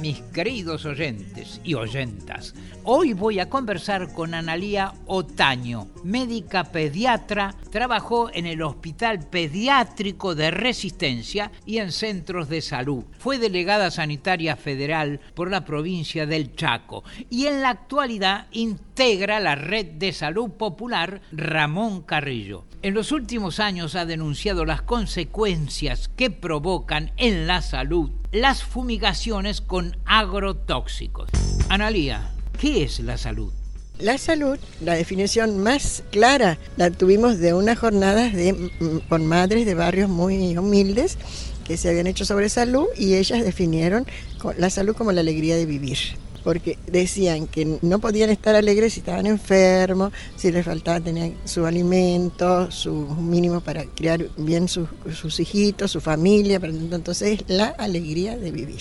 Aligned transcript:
mis 0.00 0.20
queridos 0.20 0.84
oyentes 0.84 1.60
y 1.64 1.74
oyentas. 1.74 2.54
Hoy 2.84 3.12
voy 3.12 3.40
a 3.40 3.48
conversar 3.48 4.12
con 4.12 4.34
Analía 4.34 4.92
Otaño, 5.06 5.88
médica 6.04 6.64
pediatra, 6.64 7.54
trabajó 7.70 8.30
en 8.32 8.46
el 8.46 8.62
Hospital 8.62 9.20
Pediátrico 9.28 10.34
de 10.34 10.50
Resistencia 10.50 11.50
y 11.64 11.78
en 11.78 11.92
centros 11.92 12.48
de 12.48 12.60
salud. 12.60 13.04
Fue 13.18 13.38
delegada 13.38 13.90
sanitaria 13.90 14.56
federal 14.56 15.20
por 15.34 15.50
la 15.50 15.64
provincia 15.64 16.26
del 16.26 16.54
Chaco 16.54 17.02
y 17.30 17.46
en 17.46 17.62
la 17.62 17.70
actualidad 17.70 18.46
integra 18.96 19.40
la 19.40 19.56
red 19.56 19.84
de 19.84 20.10
salud 20.10 20.52
popular 20.52 21.20
Ramón 21.30 22.00
Carrillo. 22.00 22.64
En 22.80 22.94
los 22.94 23.12
últimos 23.12 23.60
años 23.60 23.94
ha 23.94 24.06
denunciado 24.06 24.64
las 24.64 24.80
consecuencias 24.80 26.08
que 26.16 26.30
provocan 26.30 27.12
en 27.18 27.46
la 27.46 27.60
salud 27.60 28.10
las 28.32 28.62
fumigaciones 28.64 29.60
con 29.60 29.98
agrotóxicos. 30.06 31.28
Analía, 31.68 32.30
¿qué 32.58 32.84
es 32.84 33.00
la 33.00 33.18
salud? 33.18 33.52
La 33.98 34.16
salud, 34.16 34.58
la 34.80 34.94
definición 34.94 35.62
más 35.62 36.02
clara 36.10 36.56
la 36.78 36.90
tuvimos 36.90 37.36
de 37.36 37.52
unas 37.52 37.78
jornadas 37.78 38.32
de, 38.32 38.70
con 39.10 39.26
madres 39.26 39.66
de 39.66 39.74
barrios 39.74 40.08
muy 40.08 40.56
humildes 40.56 41.18
que 41.66 41.76
se 41.76 41.90
habían 41.90 42.06
hecho 42.06 42.24
sobre 42.24 42.48
salud 42.48 42.86
y 42.96 43.16
ellas 43.16 43.44
definieron 43.44 44.06
la 44.56 44.70
salud 44.70 44.96
como 44.96 45.12
la 45.12 45.20
alegría 45.20 45.54
de 45.56 45.66
vivir. 45.66 45.98
Porque 46.46 46.78
decían 46.86 47.48
que 47.48 47.80
no 47.82 47.98
podían 47.98 48.30
estar 48.30 48.54
alegres 48.54 48.92
si 48.92 49.00
estaban 49.00 49.26
enfermos, 49.26 50.12
si 50.36 50.52
les 50.52 50.64
faltaba 50.64 51.00
tener 51.00 51.32
su 51.44 51.66
alimento, 51.66 52.70
su 52.70 52.92
mínimo 52.92 53.60
para 53.60 53.84
criar 53.84 54.28
bien 54.36 54.68
sus, 54.68 54.88
sus 55.12 55.40
hijitos, 55.40 55.90
su 55.90 56.00
familia. 56.00 56.60
Entonces, 56.62 57.42
la 57.48 57.70
alegría 57.70 58.36
de 58.36 58.52
vivir. 58.52 58.80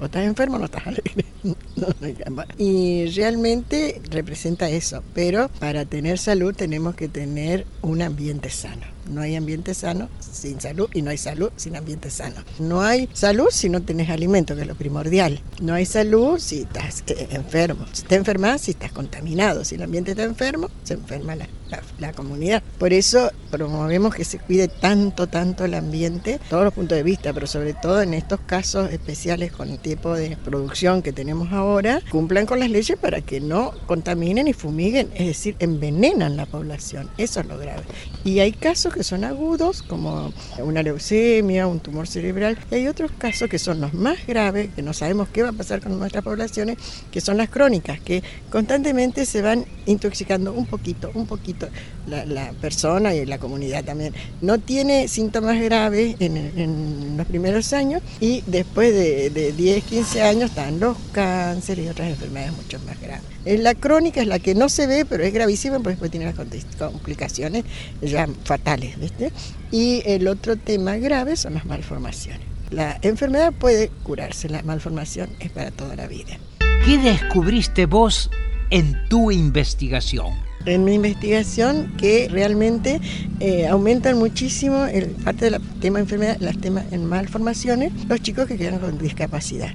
O 0.00 0.04
estás 0.04 0.24
enfermo 0.24 0.54
o 0.54 0.58
no 0.60 0.66
estás 0.66 0.86
alegre. 0.86 1.24
Y 2.58 3.06
realmente 3.14 4.00
representa 4.10 4.68
eso. 4.68 5.02
Pero 5.14 5.48
para 5.58 5.84
tener 5.84 6.18
salud 6.18 6.54
tenemos 6.54 6.94
que 6.94 7.08
tener 7.08 7.66
un 7.82 8.02
ambiente 8.02 8.50
sano. 8.50 8.82
No 9.10 9.20
hay 9.20 9.34
ambiente 9.34 9.74
sano 9.74 10.08
sin 10.20 10.60
salud 10.60 10.88
y 10.94 11.02
no 11.02 11.10
hay 11.10 11.18
salud 11.18 11.50
sin 11.56 11.74
ambiente 11.76 12.08
sano. 12.08 12.36
No 12.60 12.82
hay 12.82 13.08
salud 13.12 13.48
si 13.50 13.68
no 13.68 13.82
tenés 13.82 14.08
alimento, 14.10 14.54
que 14.54 14.62
es 14.62 14.68
lo 14.68 14.76
primordial. 14.76 15.40
No 15.60 15.74
hay 15.74 15.86
salud 15.86 16.38
si 16.38 16.60
estás 16.60 17.02
eh, 17.08 17.26
enfermo. 17.32 17.84
Si 17.92 18.02
te 18.02 18.14
enfermas, 18.14 18.60
si 18.60 18.70
estás 18.70 18.92
contaminado. 18.92 19.64
Si 19.64 19.74
el 19.74 19.82
ambiente 19.82 20.12
está 20.12 20.22
enfermo, 20.22 20.68
se 20.84 20.94
enferma 20.94 21.34
la, 21.34 21.48
la- 21.68 21.82
la 21.98 22.12
comunidad. 22.12 22.62
Por 22.78 22.92
eso 22.92 23.30
promovemos 23.50 24.14
que 24.14 24.24
se 24.24 24.38
cuide 24.38 24.68
tanto, 24.68 25.26
tanto 25.26 25.64
el 25.64 25.74
ambiente, 25.74 26.38
todos 26.48 26.64
los 26.64 26.72
puntos 26.72 26.96
de 26.96 27.02
vista, 27.02 27.32
pero 27.32 27.46
sobre 27.48 27.74
todo 27.74 28.02
en 28.02 28.14
estos 28.14 28.38
casos 28.40 28.90
especiales 28.92 29.50
con 29.52 29.68
el 29.68 29.78
tipo 29.78 30.14
de 30.14 30.36
producción 30.36 31.02
que 31.02 31.12
tenemos 31.12 31.31
ahora, 31.52 32.00
cumplan 32.10 32.46
con 32.46 32.60
las 32.60 32.70
leyes 32.70 32.98
para 32.98 33.20
que 33.20 33.40
no 33.40 33.72
contaminen 33.86 34.48
y 34.48 34.52
fumiguen, 34.52 35.10
es 35.14 35.26
decir, 35.26 35.56
envenenan 35.58 36.36
la 36.36 36.46
población. 36.46 37.08
Eso 37.18 37.40
es 37.40 37.46
lo 37.46 37.58
grave. 37.58 37.82
Y 38.24 38.40
hay 38.40 38.52
casos 38.52 38.94
que 38.94 39.02
son 39.02 39.24
agudos, 39.24 39.82
como 39.82 40.32
una 40.58 40.82
leucemia, 40.82 41.66
un 41.66 41.80
tumor 41.80 42.06
cerebral, 42.06 42.58
y 42.70 42.76
hay 42.76 42.88
otros 42.88 43.10
casos 43.16 43.48
que 43.48 43.58
son 43.58 43.80
los 43.80 43.94
más 43.94 44.26
graves, 44.26 44.70
que 44.74 44.82
no 44.82 44.92
sabemos 44.92 45.28
qué 45.28 45.42
va 45.42 45.50
a 45.50 45.52
pasar 45.52 45.80
con 45.80 45.98
nuestras 45.98 46.22
poblaciones, 46.22 46.76
que 47.10 47.20
son 47.20 47.36
las 47.36 47.48
crónicas, 47.48 48.00
que 48.00 48.22
constantemente 48.50 49.26
se 49.26 49.42
van 49.42 49.64
intoxicando 49.86 50.52
un 50.52 50.66
poquito, 50.66 51.10
un 51.14 51.26
poquito 51.26 51.68
la, 52.06 52.24
la 52.24 52.52
persona 52.52 53.14
y 53.14 53.24
la 53.26 53.38
comunidad 53.38 53.84
también. 53.84 54.14
No 54.40 54.58
tiene 54.58 55.08
síntomas 55.08 55.60
graves 55.60 56.16
en, 56.20 56.36
en 56.36 57.16
los 57.16 57.26
primeros 57.26 57.72
años 57.72 58.02
y 58.20 58.42
después 58.46 58.92
de, 58.94 59.30
de 59.30 59.52
10, 59.52 59.84
15 59.84 60.22
años 60.22 60.50
están 60.50 60.80
los 60.80 60.96
cánceres 61.22 61.86
y 61.86 61.88
otras 61.88 62.08
enfermedades 62.08 62.52
mucho 62.56 62.78
más 62.80 63.00
graves. 63.00 63.24
Eh, 63.44 63.58
La 63.58 63.74
crónica 63.74 64.20
es 64.20 64.26
la 64.26 64.38
que 64.38 64.54
no 64.54 64.68
se 64.68 64.86
ve, 64.86 65.04
pero 65.04 65.22
es 65.24 65.32
gravísima 65.32 65.76
porque 65.76 65.90
después 65.90 66.10
tiene 66.10 66.26
las 66.26 66.34
complicaciones 66.78 67.64
ya 68.00 68.28
fatales, 68.44 68.98
¿viste? 68.98 69.32
Y 69.70 70.02
el 70.06 70.26
otro 70.28 70.56
tema 70.56 70.96
grave 70.96 71.36
son 71.36 71.54
las 71.54 71.64
malformaciones. 71.64 72.40
La 72.70 72.98
enfermedad 73.02 73.52
puede 73.52 73.90
curarse, 74.02 74.48
la 74.48 74.62
malformación 74.62 75.30
es 75.40 75.50
para 75.50 75.70
toda 75.70 75.94
la 75.94 76.06
vida. 76.06 76.38
¿Qué 76.84 76.98
descubriste 76.98 77.86
vos 77.86 78.30
en 78.70 78.96
tu 79.08 79.30
investigación? 79.30 80.30
En 80.64 80.84
mi 80.84 80.94
investigación 80.94 81.92
que 81.98 82.28
realmente 82.30 83.00
eh, 83.40 83.66
aumentan 83.66 84.18
muchísimo 84.18 84.84
el 84.86 85.06
parte 85.10 85.50
del 85.50 85.60
tema 85.80 85.98
enfermedad, 85.98 86.36
las 86.40 86.58
temas 86.58 86.84
en 86.92 87.04
malformaciones, 87.04 87.92
los 88.08 88.20
chicos 88.22 88.46
que 88.46 88.56
quedan 88.56 88.78
con 88.78 88.96
discapacidad, 88.96 89.70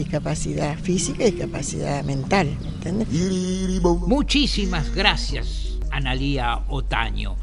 discapacidad 0.00 0.76
física 0.78 1.24
y 1.24 1.32
discapacidad 1.32 2.02
mental, 2.04 2.56
¿entiendes? 2.64 3.08
Muchísimas 4.06 4.94
gracias, 4.94 5.78
Analía 5.90 6.60
Otaño. 6.68 7.36